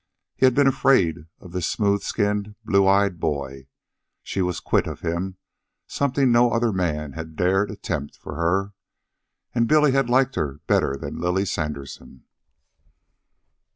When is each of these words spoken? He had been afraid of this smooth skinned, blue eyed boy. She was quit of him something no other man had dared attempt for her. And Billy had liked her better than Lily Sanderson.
He 0.35 0.47
had 0.47 0.55
been 0.55 0.65
afraid 0.65 1.27
of 1.39 1.51
this 1.51 1.67
smooth 1.69 2.01
skinned, 2.01 2.55
blue 2.65 2.87
eyed 2.87 3.19
boy. 3.19 3.67
She 4.23 4.41
was 4.41 4.59
quit 4.59 4.87
of 4.87 5.01
him 5.01 5.37
something 5.85 6.31
no 6.31 6.49
other 6.49 6.73
man 6.73 7.13
had 7.13 7.35
dared 7.35 7.69
attempt 7.69 8.17
for 8.17 8.33
her. 8.33 8.73
And 9.53 9.67
Billy 9.67 9.91
had 9.91 10.09
liked 10.09 10.33
her 10.37 10.59
better 10.65 10.97
than 10.97 11.19
Lily 11.21 11.45
Sanderson. 11.45 12.23